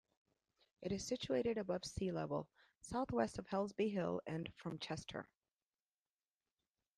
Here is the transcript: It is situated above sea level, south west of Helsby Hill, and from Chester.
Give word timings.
It 0.81 0.91
is 0.91 1.05
situated 1.05 1.59
above 1.59 1.85
sea 1.85 2.11
level, 2.11 2.49
south 2.81 3.11
west 3.11 3.37
of 3.37 3.45
Helsby 3.49 3.91
Hill, 3.91 4.19
and 4.25 4.51
from 4.55 4.79
Chester. 4.79 5.29